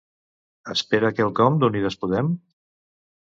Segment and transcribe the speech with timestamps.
[0.75, 2.31] Espera quelcom d'Unides Podem?